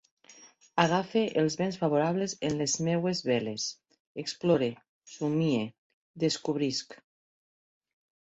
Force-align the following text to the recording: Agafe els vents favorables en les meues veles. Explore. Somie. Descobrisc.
Agafe 0.83 1.21
els 1.41 1.57
vents 1.59 1.75
favorables 1.81 2.33
en 2.49 2.55
les 2.61 2.73
meues 2.87 3.21
veles. 3.27 3.67
Explore. 4.23 4.69
Somie. 5.17 5.61
Descobrisc. 6.25 6.97